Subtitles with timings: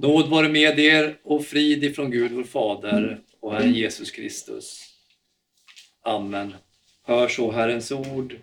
[0.00, 4.84] Nåd vare med er och frid ifrån Gud vår Fader och Herren Jesus Kristus.
[6.02, 6.54] Amen.
[7.02, 8.36] Hör så Herrens ord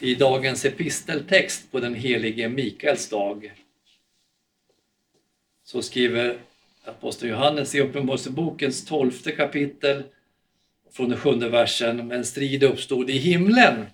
[0.00, 3.52] i dagens episteltext på den helige Mikaels dag.
[5.64, 6.38] Så skriver
[6.84, 10.02] aposteln Johannes i Uppenbarelsebokens tolfte kapitel
[10.92, 12.08] från den sjunde versen.
[12.08, 13.86] Men strid uppstod i himlen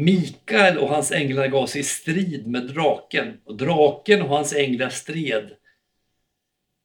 [0.00, 4.88] Mikael och hans änglar gav sig i strid med draken och draken och hans änglar
[4.88, 5.50] stred.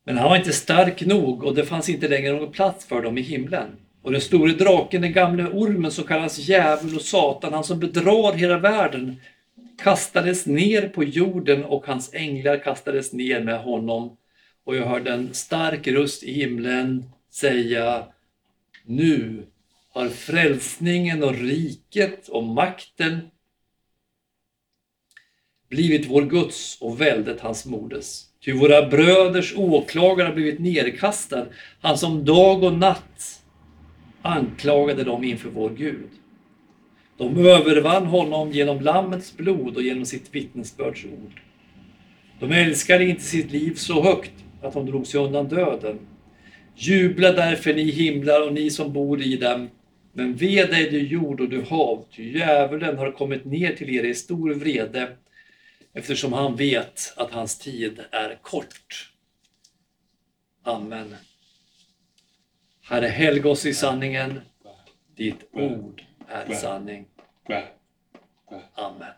[0.05, 3.17] Men han var inte stark nog och det fanns inte längre någon plats för dem
[3.17, 3.67] i himlen.
[4.01, 8.33] Och den store draken, den gamle ormen som kallas djävul och satan, han som bedrar
[8.33, 9.15] hela världen,
[9.83, 14.17] kastades ner på jorden och hans änglar kastades ner med honom.
[14.63, 18.07] Och jag hörde en stark röst i himlen säga
[18.85, 19.43] Nu
[19.93, 23.19] har frälsningen och riket och makten
[25.69, 28.21] blivit vår Guds och väldet hans moders.
[28.45, 31.45] Ty våra bröders åklagare har blivit nedkastad,
[31.81, 33.43] han som dag och natt
[34.21, 36.09] anklagade dem inför vår Gud.
[37.17, 41.41] De övervann honom genom Lammets blod och genom sitt vittnesbördsord.
[42.39, 45.99] De älskade inte sitt liv så högt att de drog sig undan döden.
[46.75, 49.69] Jubla därför ni himlar och ni som bor i dem.
[50.15, 54.03] Men ve dig du jord och du hav, ty djävulen har kommit ner till er
[54.03, 55.17] i stor vrede
[55.93, 59.13] eftersom han vet att hans tid är kort.
[60.63, 61.15] Amen.
[62.81, 64.41] Herre, helg oss i sanningen.
[65.15, 67.05] Ditt ord är sanning.
[68.75, 69.13] Amen.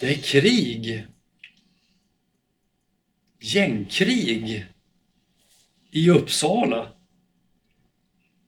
[0.00, 1.06] Det är krig
[3.44, 4.66] gängkrig
[5.90, 6.92] i Uppsala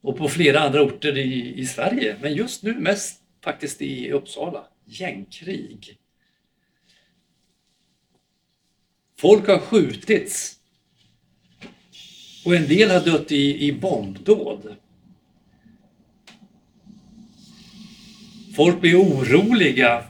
[0.01, 2.17] och på flera andra orter i, i Sverige.
[2.23, 4.67] Men just nu mest faktiskt i Uppsala.
[4.85, 5.99] Gängkrig.
[9.19, 10.61] Folk har skjutits
[12.45, 14.77] och en del har dött i, i bombdåd.
[18.57, 20.05] Folk blir oroliga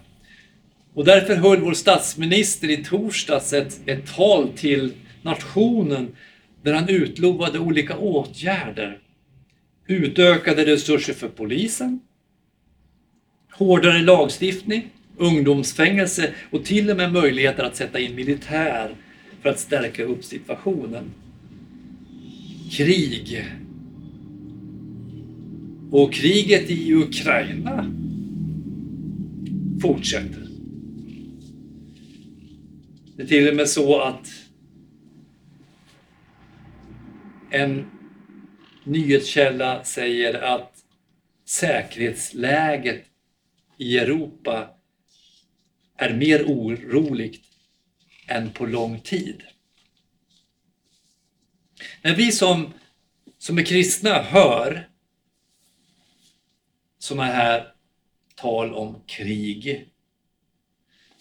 [0.97, 4.93] och därför höll vår statsminister i torsdags ett, ett tal till
[5.23, 6.17] nationen
[6.63, 8.99] där han utlovade olika åtgärder.
[9.87, 12.01] Utökade resurser för polisen,
[13.53, 18.95] hårdare lagstiftning, ungdomsfängelse och till och med möjligheter att sätta in militär
[19.43, 21.05] för att stärka upp situationen.
[22.71, 23.45] Krig.
[25.91, 27.93] Och kriget i Ukraina
[29.83, 30.46] fortsätter.
[33.17, 34.29] Det är till och med så att
[37.51, 37.91] en
[38.85, 40.73] nyhetskälla säger att
[41.45, 43.05] säkerhetsläget
[43.79, 44.71] i Europa
[45.97, 47.45] är mer oroligt
[48.29, 49.43] än på lång tid.
[52.03, 52.73] När vi som,
[53.39, 54.89] som är kristna hör
[56.99, 57.73] sådana här
[58.35, 59.91] tal om krig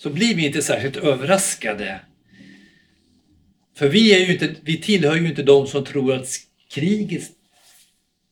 [0.06, 2.00] så blir vi inte särskilt överraskade.
[3.78, 6.28] För vi, är ju inte, vi tillhör ju inte de som tror att
[6.70, 7.30] krigets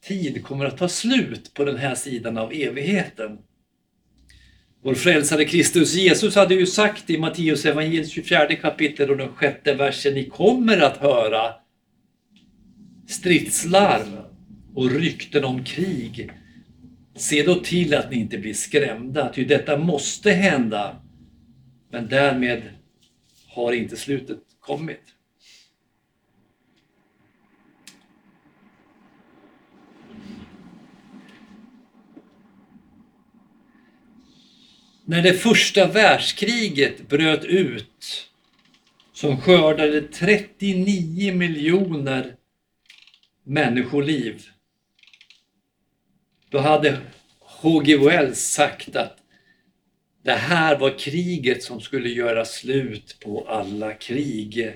[0.08, 3.38] tid kommer att ta slut på den här sidan av evigheten.
[4.84, 9.74] Vår frälsare Kristus Jesus hade ju sagt i Matteus evangeliet 24 kapitel och den sjätte
[9.74, 11.54] versen, ni kommer att höra
[13.08, 14.18] stridslarm
[14.76, 16.32] och rykten om krig.
[17.16, 21.03] Se då till att ni inte blir skrämda, ty detta måste hända.
[21.94, 22.70] Men därmed
[23.48, 25.02] har inte slutet kommit.
[35.06, 38.30] När det första världskriget bröt ut
[39.14, 42.36] som skördade 39 miljoner
[43.44, 44.44] människoliv.
[46.50, 47.02] Då hade
[47.40, 47.98] H.G.
[47.98, 49.23] Wells sagt att
[50.24, 54.76] det här var kriget som skulle göra slut på alla krig.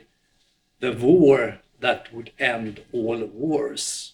[0.82, 4.14] The war that would end all wars.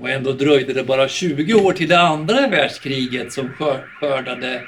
[0.00, 3.48] Och ändå dröjde det bara 20 år till det andra världskriget som
[4.00, 4.62] skördade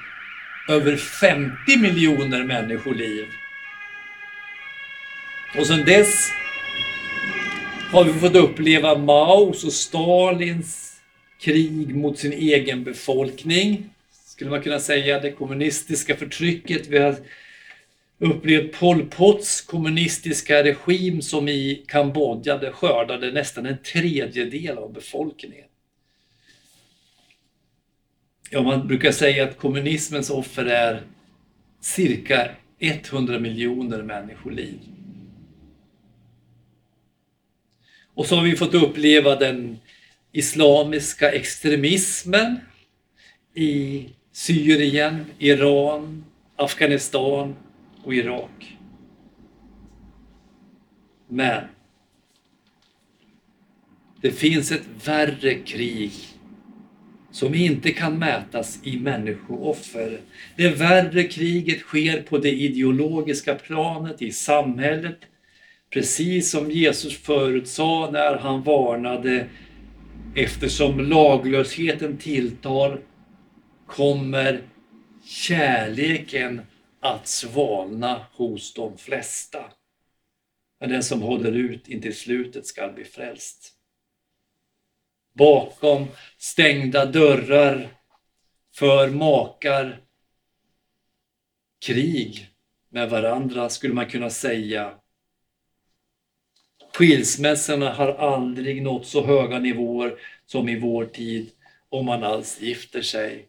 [0.69, 3.27] över 50 miljoner människoliv.
[5.59, 6.29] Och sedan dess
[7.93, 10.98] har vi fått uppleva Maos och Stalins
[11.39, 13.91] krig mot sin egen befolkning.
[14.11, 16.87] Skulle man kunna säga det kommunistiska förtrycket.
[16.87, 17.17] Vi har
[18.19, 25.65] upplevt Pol Pots kommunistiska regim som i Kambodja det skördade nästan en tredjedel av befolkningen.
[28.51, 31.03] Ja, man brukar säga att kommunismens offer är
[31.81, 34.79] cirka 100 miljoner människoliv.
[38.15, 39.79] Och så har vi fått uppleva den
[40.39, 42.61] islamiska extremismen
[43.55, 46.25] i Syrien, Iran,
[46.57, 47.57] Afghanistan
[48.05, 48.77] och Irak.
[51.29, 51.65] Men
[54.21, 56.13] det finns ett värre krig
[57.31, 60.21] som inte kan mätas i människooffer.
[60.57, 65.19] Det värre kriget sker på det ideologiska planet i samhället,
[65.91, 69.47] precis som Jesus förutsade när han varnade
[70.35, 73.01] eftersom laglösheten tilltar
[73.87, 74.63] kommer
[75.25, 76.61] kärleken
[77.01, 79.65] att svalna hos de flesta.
[80.81, 83.79] Men den som håller ut intill slutet skall bli frälst
[85.39, 86.07] bakom
[86.39, 87.89] stängda dörrar
[88.75, 90.01] för makar
[91.87, 92.51] krig
[92.89, 94.95] med varandra skulle man kunna säga.
[96.99, 100.15] Skilsmässorna har aldrig nått så höga nivåer
[100.47, 101.51] som i vår tid
[101.89, 103.47] om man alls gifter sig.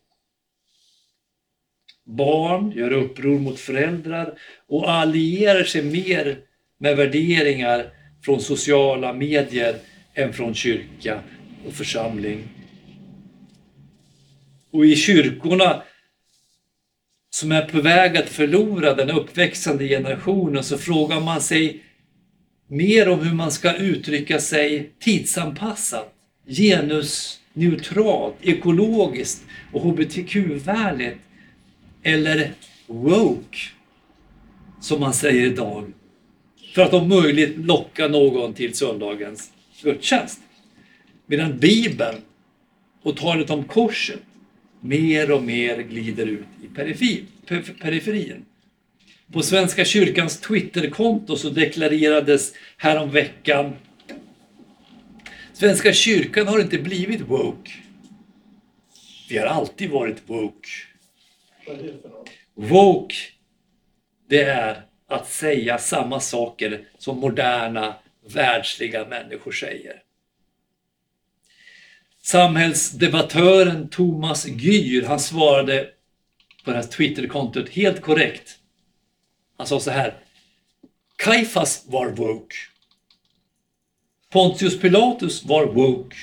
[2.06, 6.40] Barn gör uppror mot föräldrar och allierar sig mer
[6.78, 7.90] med värderingar
[8.22, 9.75] från sociala medier
[10.13, 11.22] än från kyrka
[11.68, 12.44] och församling.
[14.72, 15.84] Och i kyrkorna
[17.30, 21.84] som är på väg att förlora den uppväxande generationen så frågar man sig
[22.71, 26.13] mer om hur man ska uttrycka sig tidsanpassat,
[26.48, 31.18] genusneutralt, ekologiskt och hbtq-vänligt.
[32.04, 32.54] Eller
[32.88, 33.57] woke,
[34.81, 35.94] som man säger idag.
[36.75, 39.51] För att om möjligt locka någon till söndagens
[39.83, 40.39] gudstjänst.
[41.25, 42.18] Medan Bibeln
[43.04, 44.19] och talet om korset
[44.81, 46.68] mer och mer glider ut i
[47.81, 48.45] periferin.
[49.33, 53.75] På Svenska kyrkans Twitterkonto så deklarerades häromveckan
[55.59, 57.71] Svenska kyrkan har inte blivit woke.
[59.29, 60.69] Vi har alltid varit woke.
[62.55, 63.15] Woke,
[64.29, 67.95] det är att säga samma saker som moderna
[68.33, 70.01] världsliga människor säger.
[72.21, 75.89] Samhällsdebattören Thomas Gyr, han svarade
[76.65, 78.58] på det här Twitterkontot helt korrekt.
[79.59, 80.13] Han sa så här.
[81.15, 82.56] Kaifas var woke.
[84.29, 86.15] Pontius Pilatus var woke.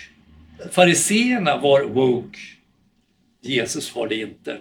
[0.70, 2.38] Fariseerna var woke.
[3.40, 4.58] Jesus var det inte.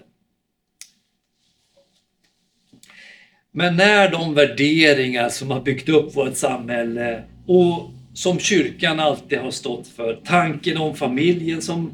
[3.52, 9.52] Men när de värderingar som har byggt upp vårt samhälle och som kyrkan alltid har
[9.52, 10.22] stått för.
[10.26, 11.94] Tanken om familjen som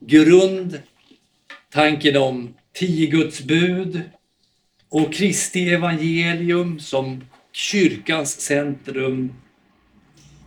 [0.00, 0.82] grund,
[1.70, 4.02] tanken om tio Guds bud
[4.94, 9.32] och Kristi evangelium som kyrkans centrum.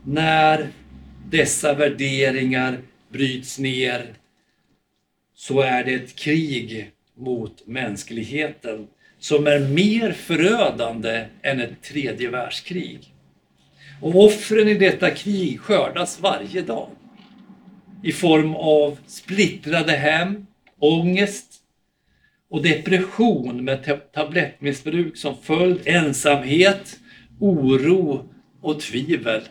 [0.04, 0.70] När
[1.30, 2.80] dessa värderingar
[3.10, 4.14] bryts ner
[5.36, 8.88] så är det ett krig mot mänskligheten
[9.20, 13.14] som är mer förödande än ett tredje världskrig.
[14.02, 16.90] Och offren i detta krig skördas varje dag.
[18.04, 20.46] I form av splittrade hem,
[20.80, 21.64] ångest
[22.50, 27.00] och depression med tablettmissbruk som följd, ensamhet,
[27.40, 28.30] oro
[28.62, 29.42] och tvivel.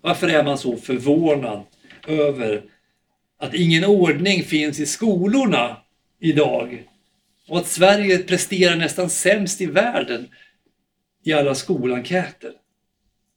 [0.00, 1.62] Varför är man så förvånad
[2.06, 2.62] över
[3.38, 5.76] att ingen ordning finns i skolorna
[6.20, 6.84] idag
[7.48, 10.28] och att Sverige presterar nästan sämst i världen
[11.24, 12.52] i alla skolenkäter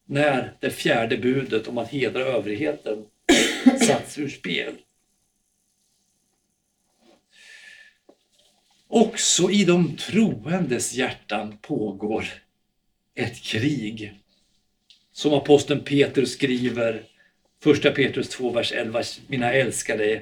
[0.05, 3.05] när det fjärde budet om att hedra överheten
[3.87, 4.73] satts ur spel.
[8.95, 12.25] Också i de troendes hjärtan pågår
[13.15, 14.13] ett krig.
[15.11, 17.03] Som aposteln Petrus skriver,
[17.65, 20.21] 1 Petrus 2, vers 11, mina älskade.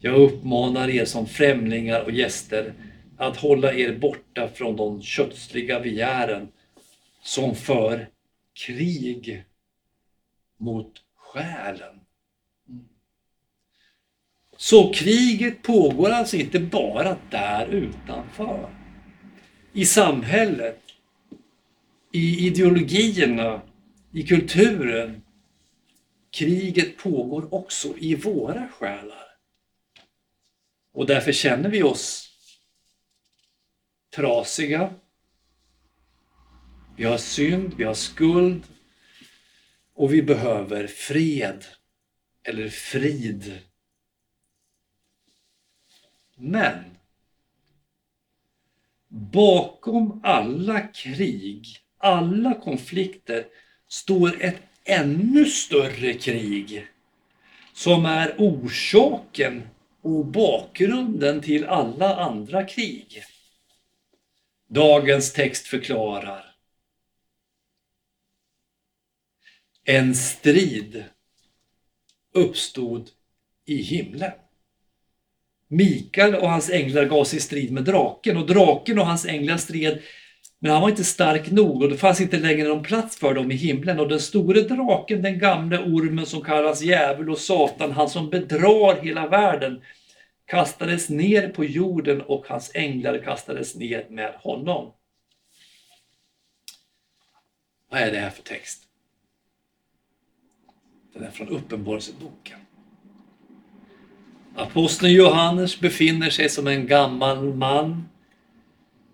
[0.00, 2.74] Jag uppmanar er som främlingar och gäster
[3.16, 6.48] att hålla er borta från de kötsliga begären
[7.22, 8.08] som för
[8.66, 9.44] krig
[10.58, 12.00] mot själen.
[14.56, 18.70] Så kriget pågår alltså inte bara där utanför.
[19.72, 20.82] I samhället,
[22.12, 23.62] i ideologierna,
[24.12, 25.22] i kulturen.
[26.30, 29.26] Kriget pågår också i våra själar.
[30.92, 32.28] Och därför känner vi oss
[34.16, 34.94] trasiga.
[36.96, 38.62] Vi har synd, vi har skuld
[39.94, 41.64] och vi behöver fred
[42.44, 43.58] eller frid
[46.44, 46.84] men
[49.08, 51.66] bakom alla krig,
[51.98, 53.46] alla konflikter
[53.88, 56.86] står ett ännu större krig
[57.72, 59.68] som är orsaken
[60.00, 63.24] och bakgrunden till alla andra krig.
[64.68, 66.54] Dagens text förklarar.
[69.84, 71.04] En strid
[72.32, 73.10] uppstod
[73.64, 74.32] i himlen.
[75.72, 79.56] Mikael och hans änglar gav sig i strid med draken och draken och hans änglar
[79.56, 80.02] stred
[80.58, 83.50] men han var inte stark nog och det fanns inte längre någon plats för dem
[83.50, 88.08] i himlen och den store draken, den gamle ormen som kallas djävul och satan, han
[88.08, 89.82] som bedrar hela världen,
[90.46, 94.92] kastades ner på jorden och hans änglar kastades ner med honom.
[97.90, 98.82] Vad är det här för text?
[101.14, 102.61] Den är från Uppenbarelseboken.
[104.56, 108.08] Aposteln Johannes befinner sig som en gammal man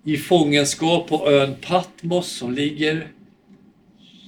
[0.05, 3.13] i fångenskap på ön Patmos som ligger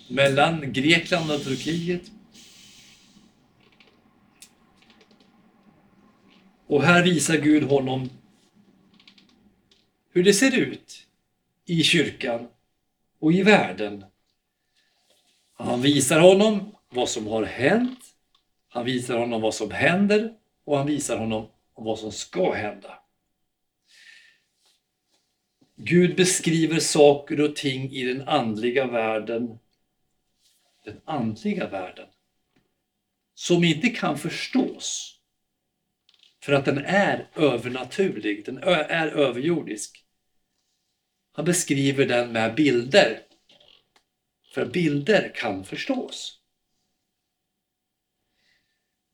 [0.09, 2.03] mellan Grekland och Turkiet.
[6.67, 8.11] Och här visar Gud honom
[10.13, 11.07] hur det ser ut
[11.67, 12.49] i kyrkan
[13.21, 14.05] och i världen.
[15.55, 17.99] Han visar honom vad som har hänt.
[18.69, 20.40] Han visar honom vad som händer
[20.71, 22.99] och han visar honom vad som ska hända.
[25.77, 29.59] Gud beskriver saker och ting i den andliga världen,
[30.85, 32.07] den andliga världen,
[33.35, 35.19] som inte kan förstås
[36.43, 40.05] för att den är övernaturlig, den är överjordisk.
[41.33, 43.23] Han beskriver den med bilder,
[44.55, 46.40] för bilder kan förstås.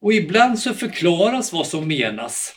[0.00, 2.54] Och ibland så förklaras vad som menas.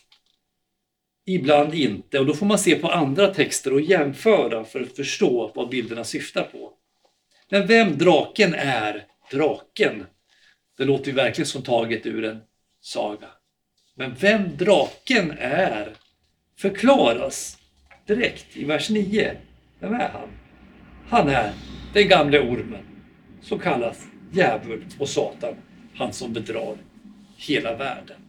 [1.25, 5.51] Ibland inte och då får man se på andra texter och jämföra för att förstå
[5.55, 6.73] vad bilderna syftar på.
[7.49, 10.05] Men vem draken är, draken,
[10.77, 12.41] det låter ju verkligen som taget ur en
[12.81, 13.27] saga.
[13.95, 15.93] Men vem draken är
[16.57, 17.57] förklaras
[18.07, 19.37] direkt i vers 9.
[19.79, 20.29] Vem är han?
[21.07, 21.53] Han är
[21.93, 22.85] den gamle ormen
[23.41, 25.55] som kallas djävul och Satan,
[25.95, 26.77] han som bedrar
[27.39, 28.21] hela världen.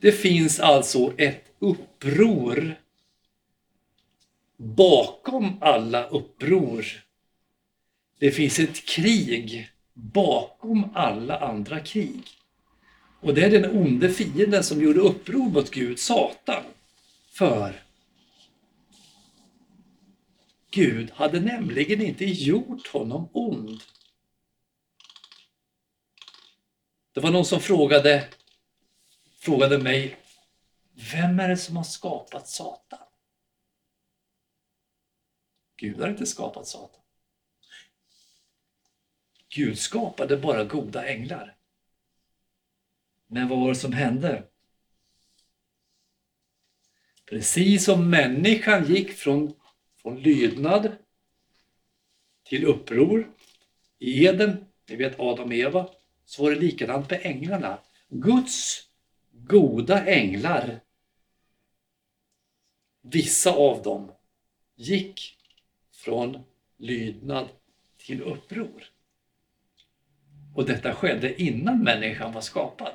[0.00, 2.74] Det finns alltså ett uppror
[4.56, 6.84] bakom alla uppror.
[8.18, 12.22] Det finns ett krig bakom alla andra krig.
[13.20, 16.62] Och det är den onde fienden som gjorde uppror mot Gud, Satan.
[17.30, 17.82] För
[20.70, 23.80] Gud hade nämligen inte gjort honom ond.
[27.16, 28.28] Det var någon som frågade,
[29.38, 30.16] frågade mig,
[31.12, 33.06] vem är det som har skapat Satan?
[35.76, 37.00] Gud har inte skapat Satan.
[39.48, 41.56] Gud skapade bara goda änglar.
[43.26, 44.48] Men vad var det som hände?
[47.24, 49.54] Precis som människan gick från,
[49.96, 50.96] från lydnad
[52.44, 53.32] till uppror
[53.98, 55.88] i Eden, ni vet Adam och Eva,
[56.26, 57.78] så var det likadant med änglarna.
[58.08, 58.88] Guds
[59.32, 60.80] goda änglar,
[63.02, 64.12] vissa av dem,
[64.76, 65.36] gick
[65.92, 66.38] från
[66.76, 67.48] lydnad
[67.98, 68.84] till uppror.
[70.54, 72.92] Och detta skedde innan människan var skapad.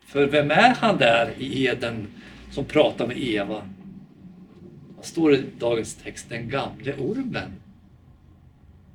[0.00, 2.06] För vem är han där i Eden
[2.50, 3.68] som pratar med Eva?
[4.96, 6.28] Vad står det i dagens text?
[6.28, 7.52] Den gamle ormen.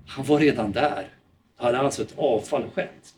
[0.08, 1.10] Han var redan där.
[1.56, 3.16] Hade alltså ett avfall skett.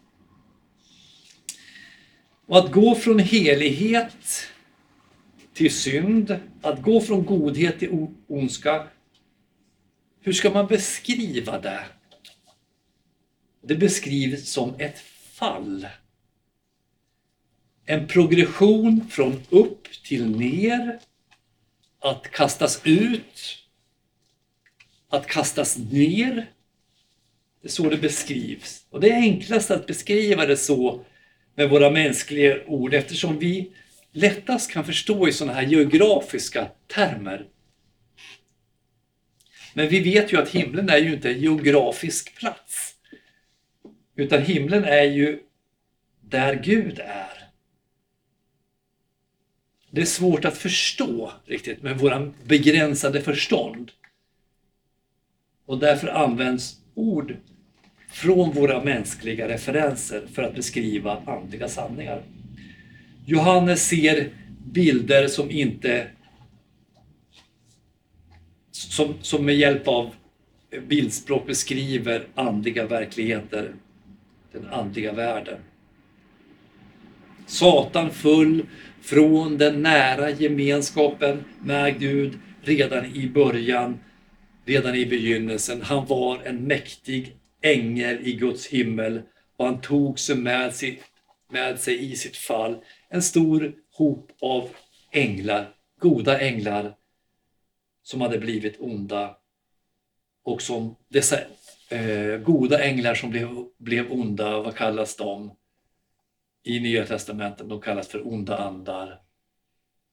[2.46, 4.48] Och att gå från helighet
[5.54, 8.88] till synd, att gå från godhet till ondska.
[10.22, 11.86] Hur ska man beskriva det?
[13.62, 15.88] Det beskrivs som ett fall.
[17.86, 21.00] En progression från upp till ner.
[22.00, 23.58] Att kastas ut.
[25.10, 26.52] Att kastas ner.
[27.66, 28.86] Det är så det beskrivs.
[28.90, 31.06] Och det är enklast att beskriva det så
[31.56, 33.72] med våra mänskliga ord eftersom vi
[34.12, 37.48] lättast kan förstå i sådana här geografiska termer.
[39.74, 42.96] Men vi vet ju att himlen är ju inte en geografisk plats.
[44.16, 45.40] Utan himlen är ju
[46.22, 47.50] där Gud är.
[49.92, 53.92] Det är svårt att förstå riktigt med våra begränsade förstånd.
[55.66, 57.38] Och därför används ord
[58.16, 62.22] från våra mänskliga referenser för att beskriva andliga sanningar.
[63.26, 64.30] Johannes ser
[64.66, 66.08] bilder som inte
[68.72, 70.16] som, som med hjälp av
[70.88, 73.72] bildspråk beskriver andliga verkligheter,
[74.52, 75.60] den andliga världen.
[77.46, 78.66] Satan föll
[79.02, 84.00] från den nära gemenskapen med Gud redan i början,
[84.66, 85.82] redan i begynnelsen.
[85.82, 89.22] Han var en mäktig ängel i Guds himmel
[89.58, 91.04] och han tog sig med, sitt,
[91.50, 94.70] med sig i sitt fall en stor hop av
[95.12, 96.96] änglar, goda änglar
[98.04, 99.38] som hade blivit onda
[100.44, 101.40] och som dessa
[101.90, 105.58] eh, goda änglar som blev, blev onda, vad kallas de?
[106.64, 109.22] I Nya Testamentet, de kallas för onda andar.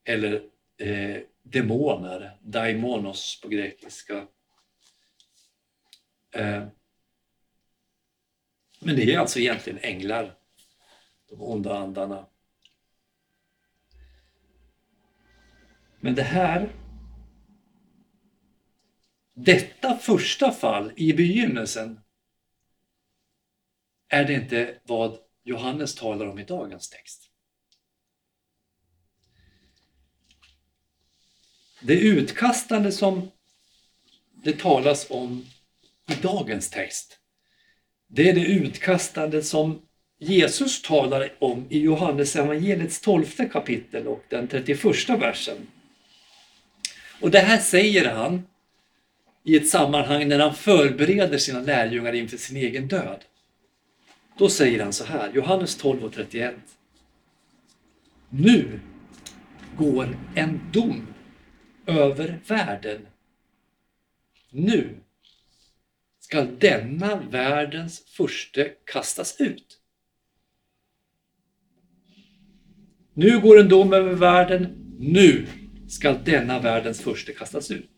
[0.04, 0.42] Eller
[0.78, 4.26] eh, demoner, daimonos på grekiska.
[6.34, 6.66] Eh,
[8.84, 10.38] men det är alltså egentligen änglar,
[11.28, 12.26] de onda andarna.
[16.00, 16.72] Men det här
[19.34, 22.00] detta första fall i begynnelsen
[24.08, 27.30] är det inte vad Johannes talar om i dagens text.
[31.80, 33.30] Det utkastande som
[34.32, 35.46] det talas om
[36.06, 37.18] i dagens text,
[38.14, 39.82] det är det utkastande som
[40.18, 45.56] Jesus talar om i Johannes evangeliets 12 kapitel och den 31 versen.
[47.20, 48.46] Och det här säger han
[49.44, 53.24] i ett sammanhang när han förbereder sina lärjungar inför sin egen död.
[54.38, 56.54] Då säger han så här, Johannes 12 och 31.
[58.28, 58.80] Nu
[59.76, 61.06] går en dom
[61.86, 63.06] över världen.
[64.50, 65.01] Nu
[66.32, 69.78] ska denna världens furste kastas ut.
[73.14, 74.68] Nu går en dom över världen.
[74.98, 75.46] Nu
[75.88, 77.90] ska denna världens furste kastas ut.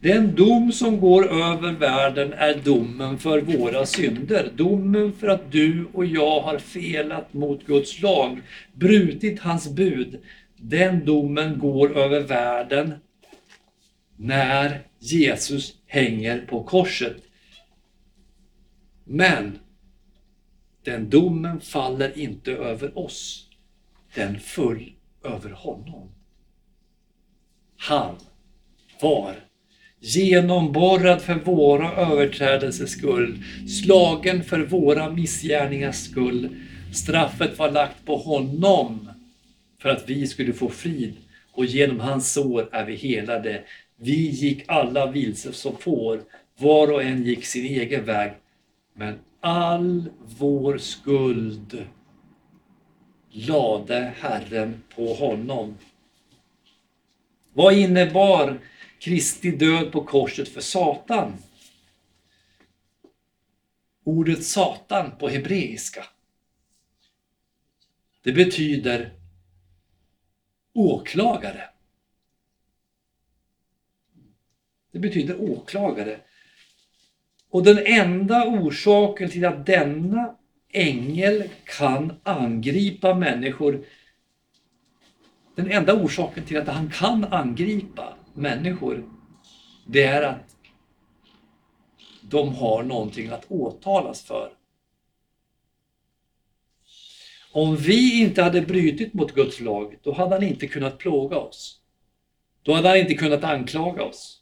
[0.00, 4.52] Den dom som går över världen är domen för våra synder.
[4.56, 8.40] Domen för att du och jag har felat mot Guds lag,
[8.72, 10.20] brutit hans bud.
[10.56, 12.94] Den domen går över världen
[14.16, 17.16] när Jesus hänger på korset.
[19.04, 19.58] Men
[20.84, 23.48] den domen faller inte över oss.
[24.14, 24.92] Den föll
[25.24, 26.08] över honom.
[27.76, 28.16] Han
[29.00, 29.34] var
[30.00, 36.56] genomborrad för våra överträdelses skull, slagen för våra missgärningars skull.
[36.92, 39.08] Straffet var lagt på honom
[39.84, 41.16] för att vi skulle få frid
[41.52, 43.64] och genom hans sår är vi helade.
[43.96, 46.22] Vi gick alla vilse som får,
[46.58, 48.32] var och en gick sin egen väg.
[48.94, 51.86] Men all vår skuld
[53.30, 55.78] lade Herren på honom.
[57.52, 58.58] Vad innebar
[58.98, 61.32] Kristi död på korset för Satan.
[64.04, 66.04] Ordet Satan på hebreiska.
[68.22, 69.23] Det betyder
[70.74, 71.62] åklagare.
[74.92, 76.20] Det betyder åklagare.
[77.50, 80.36] Och den enda orsaken till att denna
[80.72, 83.84] ängel kan angripa människor
[85.54, 89.04] den enda orsaken till att han kan angripa människor,
[89.86, 90.56] det är att
[92.20, 94.52] de har någonting att åtalas för.
[97.54, 101.80] Om vi inte hade brutit mot Guds lag, då hade han inte kunnat plåga oss.
[102.62, 104.40] Då hade han inte kunnat anklaga oss.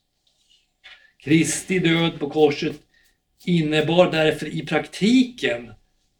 [1.18, 2.80] Kristi död på korset
[3.44, 5.72] innebar därför i praktiken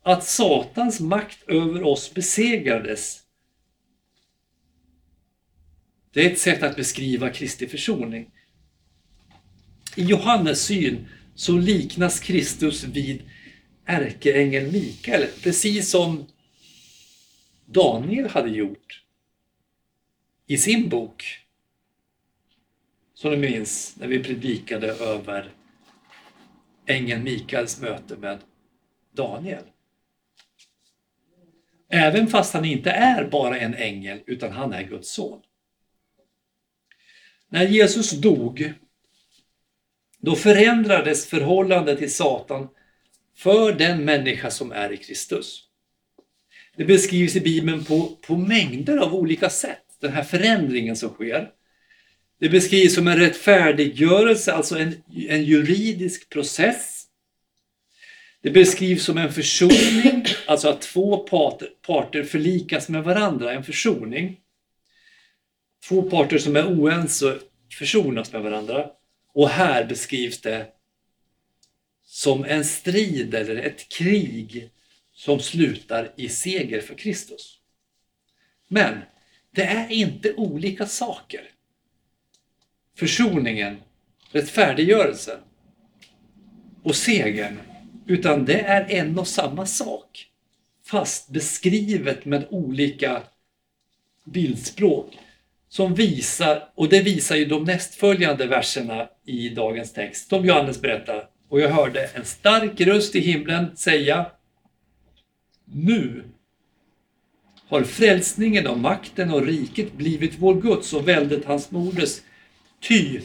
[0.02, 3.22] att Satans makt över oss besegrades
[6.12, 8.26] det är ett sätt att beskriva Kristi försoning.
[9.96, 13.22] I Johannes syn så liknas Kristus vid
[13.86, 16.26] ärkeängeln Mikael, precis som
[17.72, 19.02] Daniel hade gjort
[20.46, 21.38] i sin bok.
[23.14, 25.52] Som du minns när vi predikade över
[26.86, 28.38] ängeln Mikaels möte med
[29.12, 29.64] Daniel.
[31.88, 35.42] Även fast han inte är bara en ängel utan han är Guds son.
[37.48, 38.72] När Jesus dog,
[40.18, 42.68] då förändrades förhållandet till Satan
[43.34, 45.71] för den människa som är i Kristus.
[46.76, 51.50] Det beskrivs i Bibeln på, på mängder av olika sätt, den här förändringen som sker.
[52.40, 54.94] Det beskrivs som en rättfärdiggörelse, alltså en,
[55.28, 57.06] en juridisk process.
[58.42, 64.40] Det beskrivs som en försoning, alltså att två parter, parter förlikas med varandra, en försoning.
[65.88, 67.38] Två parter som är oense
[67.78, 68.90] försonas med varandra.
[69.34, 70.66] Och här beskrivs det
[72.04, 74.70] som en strid eller ett krig
[75.24, 77.58] som slutar i seger för Kristus.
[78.68, 78.94] Men
[79.50, 81.40] det är inte olika saker.
[82.96, 83.76] Försoningen,
[84.30, 85.38] rättfärdiggörelsen
[86.82, 87.60] och segern,
[88.06, 90.26] utan det är en och samma sak.
[90.86, 93.22] Fast beskrivet med olika
[94.24, 95.18] bildspråk
[95.68, 101.28] som visar, och det visar ju de nästföljande verserna i dagens text, som Johannes berättar.
[101.48, 104.26] Och jag hörde en stark röst i himlen säga
[105.64, 106.24] nu
[107.66, 112.20] har frälsningen och makten och riket blivit vår Guds och väldet hans moders.
[112.80, 113.20] Ty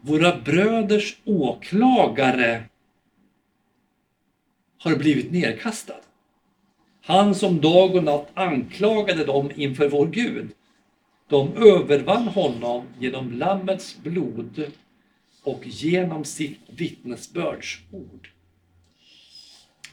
[0.00, 2.64] våra bröders åklagare
[4.78, 6.00] har blivit nedkastad.
[7.02, 10.50] Han som dag och natt anklagade dem inför vår Gud.
[11.28, 14.72] De övervann honom genom Lammets blod
[15.42, 18.28] och genom sitt vittnesbörds ord.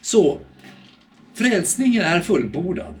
[0.00, 0.38] Så,
[1.38, 2.94] frälsningen är fullbordad.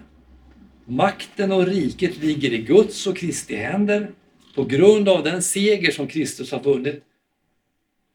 [0.84, 4.10] Makten och riket ligger i Guds och Kristi händer
[4.54, 7.04] på grund av den seger som Kristus har vunnit.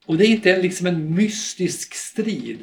[0.06, 2.60] Och det är inte liksom en mystisk strid.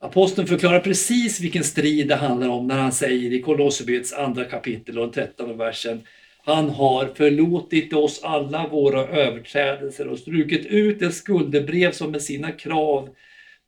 [0.00, 4.98] Aposteln förklarar precis vilken strid det handlar om när han säger i Kolosserbrevets andra kapitel
[4.98, 6.02] och 13 versen
[6.44, 12.52] han har förlåtit oss alla våra överträdelser och strukit ut det skuldebrev som med sina
[12.52, 13.08] krav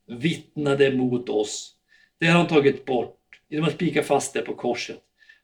[0.07, 1.73] vittnade mot oss.
[2.24, 5.00] Det har han tagit bort genom att spika fast det på korset.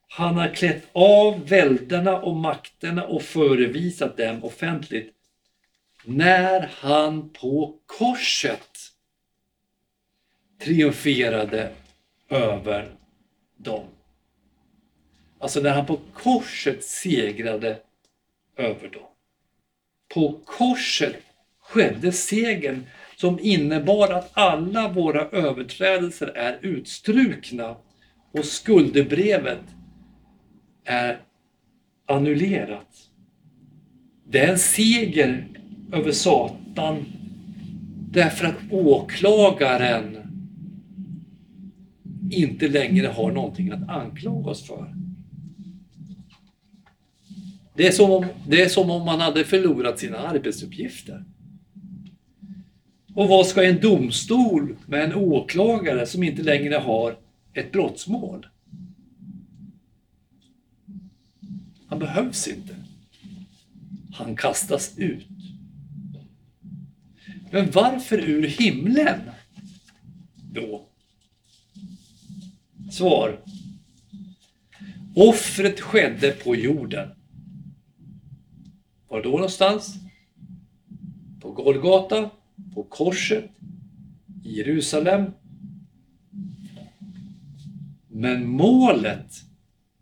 [0.08, 5.14] Han har klätt av välderna och makterna och förevisat dem offentligt
[6.04, 8.78] när han på korset
[10.60, 11.72] triumferade
[12.28, 12.94] över
[13.56, 13.86] dem.
[15.38, 17.78] Alltså när han på korset segrade
[18.56, 19.08] över dem.
[20.14, 21.16] På korset
[21.60, 22.86] skedde segern
[23.20, 27.76] som innebar att alla våra överträdelser är utstrukna
[28.32, 29.60] och skuldebrevet
[30.84, 31.20] är
[32.08, 32.88] annullerat.
[34.28, 35.48] Det är en seger
[35.92, 37.04] över Satan
[38.10, 40.16] därför att åklagaren
[42.30, 44.94] inte längre har någonting att anklaga oss för.
[47.76, 51.24] Det är, som om, det är som om man hade förlorat sina arbetsuppgifter.
[53.14, 57.16] Och vad ska en domstol med en åklagare som inte längre har
[57.52, 58.46] ett brottsmål?
[61.86, 62.76] Han behövs inte.
[64.12, 65.26] Han kastas ut.
[67.50, 69.20] Men varför ur himlen?
[70.52, 70.86] Då?
[72.90, 73.40] Svar.
[75.14, 77.08] Offret skedde på jorden.
[79.08, 79.94] Var då någonstans?
[81.40, 82.30] På Golgata,
[82.74, 83.44] på korset,
[84.44, 85.24] i Jerusalem.
[88.08, 89.44] Men målet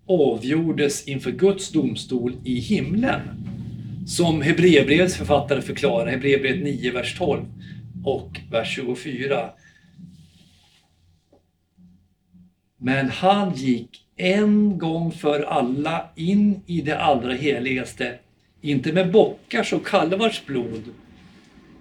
[0.07, 3.21] avgjordes inför Guds domstol i himlen.
[4.07, 7.45] Som Hebreerbrevets författare förklarar, Hebreerbrevet 9, vers 12
[8.05, 9.51] och vers 24.
[12.79, 18.19] Men han gick en gång för alla in i det allra heligaste
[18.61, 20.83] inte med bockars och kalvars blod,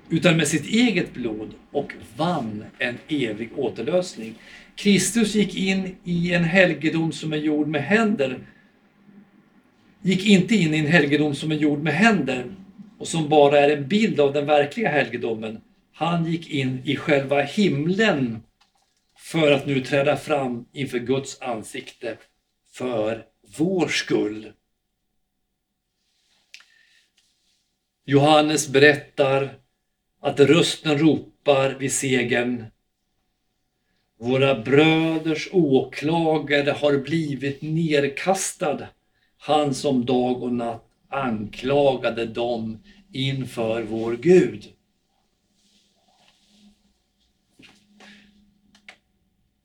[0.09, 4.35] utan med sitt eget blod och vann en evig återlösning.
[4.75, 8.39] Kristus gick in i en helgedom som är gjord med händer.
[10.01, 12.55] Gick inte in i en helgedom som är gjord med händer
[12.97, 15.61] och som bara är en bild av den verkliga helgedomen.
[15.93, 18.43] Han gick in i själva himlen
[19.17, 22.17] för att nu träda fram inför Guds ansikte
[22.71, 23.25] för
[23.57, 24.51] vår skull.
[28.05, 29.57] Johannes berättar
[30.21, 32.65] att rösten ropar vid segern.
[34.19, 38.87] Våra bröders åklagare har blivit nerkastad.
[39.37, 44.73] Han som dag och natt anklagade dem inför vår Gud.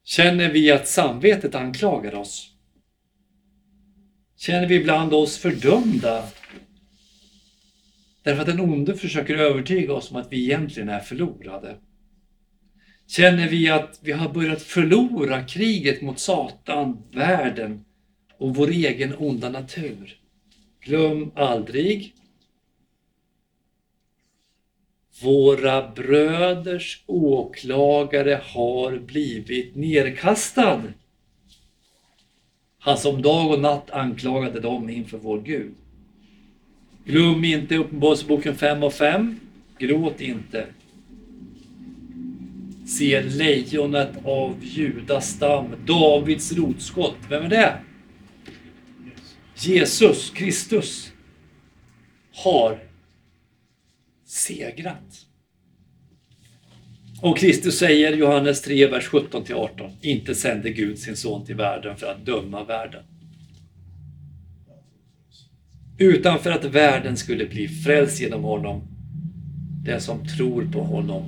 [0.04, 2.48] Känner vi att samvetet anklagar oss?
[4.36, 6.24] Känner vi ibland oss fördömda
[8.22, 11.76] Därför att den onde försöker övertyga oss om att vi egentligen är förlorade.
[13.06, 17.84] Känner vi att vi har börjat förlora kriget mot Satan, världen
[18.38, 20.18] och vår egen onda natur?
[20.80, 22.14] Glöm aldrig
[25.22, 30.82] Våra bröders åklagare har blivit nerkastad.
[32.78, 35.74] Han som dag och natt anklagade dem inför vår Gud.
[37.04, 39.40] Glöm inte Uppenbarelseboken 5 och 5.
[39.78, 40.66] Gråt inte.
[42.86, 47.16] Se lejonet av Judas stam, Davids rotskott.
[47.28, 47.78] Vem är det?
[49.56, 51.12] Jesus Kristus
[52.32, 52.78] har
[54.24, 55.26] segrat.
[57.22, 59.90] Och Kristus säger Johannes 3, vers 17-18.
[60.00, 63.04] Inte sände Gud sin son till världen för att döma världen.
[65.98, 68.82] Utan för att världen skulle bli frälst genom honom.
[69.84, 71.22] Den som tror på honom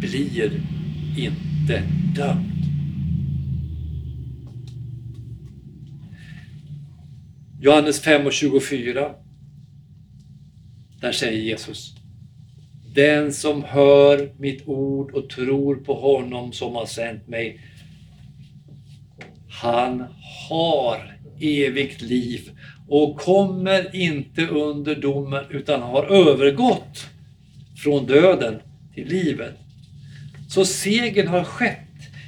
[0.00, 0.60] blir
[1.18, 1.82] inte
[2.16, 2.52] dömd.
[7.60, 9.14] Johannes 5 och 24.
[11.00, 11.94] Där säger Jesus
[12.94, 17.60] Den som hör mitt ord och tror på honom som har sänt mig
[19.60, 20.04] han
[20.48, 22.50] har evigt liv
[22.88, 27.06] och kommer inte under domen utan har övergått
[27.82, 28.60] från döden
[28.94, 29.54] till livet.
[30.48, 31.78] Så segern har skett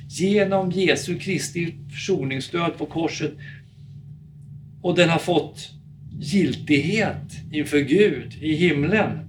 [0.08, 3.32] genom Jesu Kristi försoningsdöd på korset
[4.82, 5.70] och den har fått
[6.20, 9.28] giltighet inför Gud i himlen.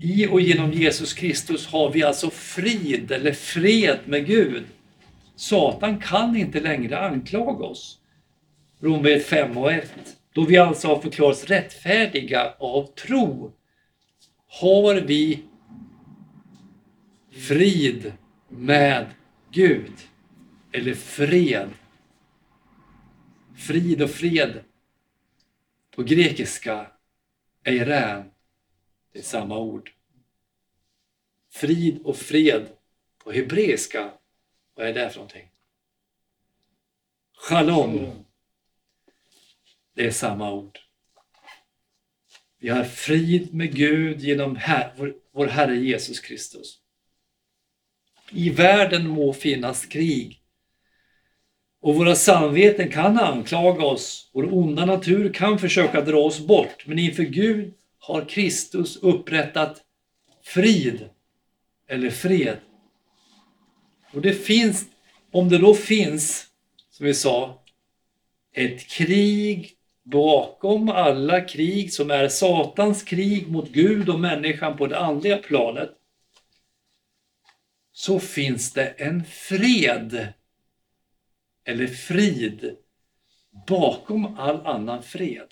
[0.00, 4.64] I och genom Jesus Kristus har vi alltså frid eller fred med Gud.
[5.36, 7.98] Satan kan inte längre anklaga oss.
[8.84, 10.16] Romarbrevet 5 och 1.
[10.32, 13.52] Då vi alltså har förklarats rättfärdiga av tro
[14.46, 15.44] har vi
[17.30, 18.12] frid
[18.48, 19.06] med
[19.50, 19.92] Gud.
[20.72, 21.70] Eller fred.
[23.56, 24.64] Frid och fred
[25.90, 26.86] på grekiska
[27.64, 28.30] eirän,
[29.12, 29.90] det är samma ord.
[31.52, 32.68] Frid och fred
[33.24, 34.10] på hebreiska,
[34.74, 35.50] vad är det för någonting?
[37.36, 38.23] Shalom.
[39.94, 40.78] Det är samma ord.
[42.60, 46.78] Vi har frid med Gud genom her vår, vår Herre Jesus Kristus.
[48.30, 50.40] I världen må finnas krig.
[51.80, 54.30] Och våra samveten kan anklaga oss.
[54.32, 56.86] Vår onda natur kan försöka dra oss bort.
[56.86, 59.82] Men inför Gud har Kristus upprättat
[60.42, 61.08] frid.
[61.88, 62.58] Eller fred.
[64.12, 64.86] Och det finns,
[65.30, 66.46] om det då finns,
[66.90, 67.62] som vi sa,
[68.52, 69.73] ett krig
[70.04, 75.90] bakom alla krig som är Satans krig mot Gud och människan på det andliga planet
[77.92, 80.28] så finns det en fred
[81.64, 82.76] eller frid
[83.68, 85.48] bakom all annan fred.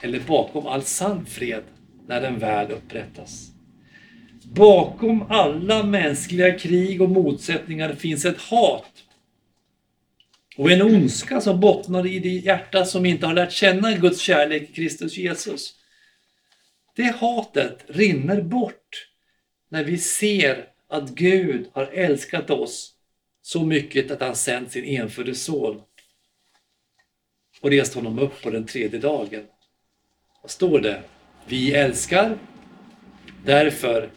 [0.00, 1.64] Eller bakom all sann fred
[2.06, 3.50] när den väl upprättas.
[4.42, 9.07] Bakom alla mänskliga krig och motsättningar finns ett hat
[10.58, 14.70] och en ondska som bottnar i det hjärta som inte har lärt känna Guds kärlek
[14.70, 15.74] i Kristus Jesus.
[16.96, 19.08] Det hatet rinner bort
[19.68, 22.94] när vi ser att Gud har älskat oss
[23.42, 25.82] så mycket att han sänt sin enfödde son
[27.60, 29.44] och rest honom upp på den tredje dagen.
[30.42, 31.02] Vad står det?
[31.46, 32.38] Vi älskar
[33.44, 34.10] därför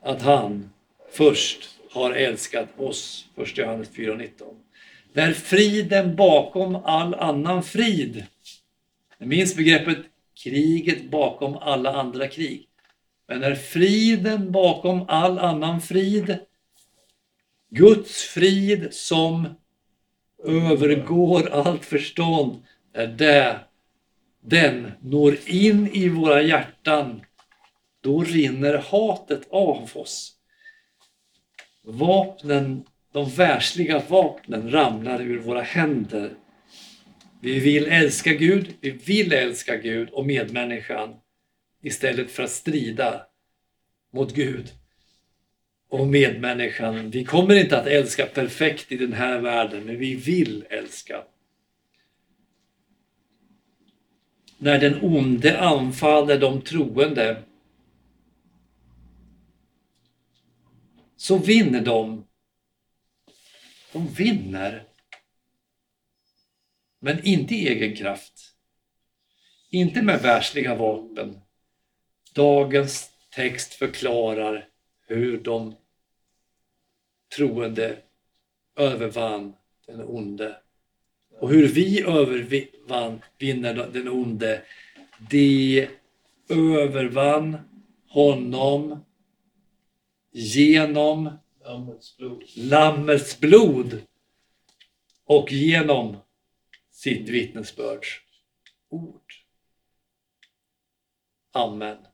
[0.00, 0.70] att han
[1.10, 3.28] först har älskat oss.
[3.36, 4.65] 1 Johannes 4.19.
[5.16, 8.26] Där friden bakom all annan frid.
[9.18, 9.98] Ni minns begreppet
[10.44, 12.68] kriget bakom alla andra krig.
[13.28, 16.38] Men när friden bakom all annan frid,
[17.70, 19.48] Guds frid som
[20.44, 23.60] övergår allt förstånd, är det
[24.40, 27.20] den når in i våra hjärtan,
[28.00, 30.32] då rinner hatet av oss.
[31.82, 32.84] Vapnen
[33.16, 36.36] de världsliga vapnen ramlar ur våra händer.
[37.40, 41.14] Vi vill älska Gud, vi vill älska Gud och medmänniskan
[41.82, 43.26] istället för att strida
[44.12, 44.68] mot Gud
[45.88, 47.10] och medmänniskan.
[47.10, 51.22] Vi kommer inte att älska perfekt i den här världen, men vi vill älska.
[54.58, 57.42] När den onde anfaller de troende
[61.16, 62.26] så vinner de
[63.96, 64.84] de vinner.
[67.00, 68.54] Men inte i egen kraft.
[69.70, 71.40] Inte med världsliga vapen.
[72.34, 74.68] Dagens text förklarar
[75.06, 75.74] hur de
[77.36, 77.98] troende
[78.76, 79.54] övervann
[79.86, 80.56] den onde.
[81.38, 84.62] Och hur vi övervann, vinner den onde,
[85.30, 85.88] det
[86.48, 87.58] övervann
[88.08, 89.04] honom
[90.32, 91.30] genom
[91.66, 92.42] Lammets blod.
[92.56, 94.02] Lammets blod
[95.24, 96.16] och genom
[96.90, 98.20] sitt vittnesbörds
[98.88, 99.32] ord.
[101.52, 102.06] Amen.